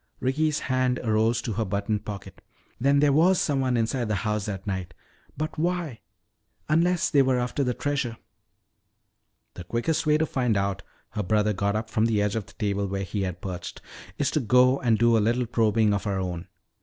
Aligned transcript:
Ricky's 0.19 0.61
hand 0.61 0.97
arose 1.03 1.43
to 1.43 1.53
her 1.53 1.63
buttoned 1.63 2.05
pocket. 2.05 2.41
"Then 2.79 3.01
there 3.01 3.13
was 3.13 3.39
someone 3.39 3.77
inside 3.77 4.07
the 4.07 4.15
house 4.25 4.47
that 4.47 4.65
night. 4.65 4.95
But 5.37 5.59
why 5.59 5.99
unless 6.67 7.11
they 7.11 7.21
were 7.21 7.37
after 7.37 7.63
the 7.63 7.75
treasure!" 7.75 8.17
"The 9.53 9.63
quickest 9.63 10.07
way 10.07 10.17
to 10.17 10.25
find 10.25 10.57
out," 10.57 10.81
her 11.09 11.21
brother 11.21 11.53
got 11.53 11.75
up 11.75 11.87
from 11.91 12.07
the 12.07 12.19
edge 12.19 12.35
of 12.35 12.47
the 12.47 12.53
table 12.53 12.87
where 12.87 13.03
he 13.03 13.21
had 13.21 13.41
perched, 13.41 13.79
"is 14.17 14.31
to 14.31 14.39
go 14.39 14.79
and 14.79 14.97
do 14.97 15.15
a 15.15 15.19
little 15.21 15.45
probing 15.45 15.93
of 15.93 16.07
our 16.07 16.17
own. 16.19 16.47